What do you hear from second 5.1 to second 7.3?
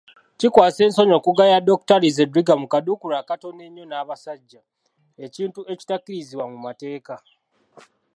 ekintu ekitakkirizibwa mu mateeka.